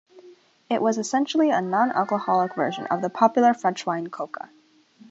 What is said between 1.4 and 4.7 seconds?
a non-alcoholic version of the popular French wine coca.